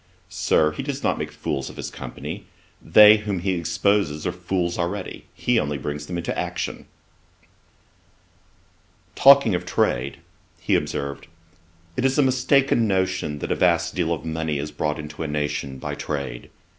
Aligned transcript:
Sir, 0.29 0.71
he 0.71 0.81
does 0.81 1.03
not 1.03 1.19
make 1.19 1.31
fools 1.31 1.69
of 1.69 1.75
his 1.77 1.91
company; 1.91 2.47
they 2.81 3.17
whom 3.17 3.37
he 3.37 3.51
exposes 3.53 4.25
are 4.25 4.31
fools 4.31 4.79
already: 4.79 5.25
he 5.35 5.59
only 5.59 5.77
brings 5.77 6.07
them 6.07 6.17
into 6.17 6.35
action.' 6.35 6.87
Talking 9.13 9.53
of 9.53 9.63
trade, 9.63 10.17
he 10.59 10.73
observed, 10.73 11.27
'It 11.95 12.03
is 12.03 12.17
a 12.17 12.23
mistaken 12.23 12.87
notion 12.87 13.37
that 13.45 13.51
a 13.51 13.55
vast 13.55 13.93
deal 13.93 14.11
of 14.11 14.25
money 14.25 14.57
is 14.57 14.71
brought 14.71 14.97
into 14.97 15.21
a 15.21 15.27
nation 15.27 15.77
by 15.77 15.93
trade. 15.93 16.49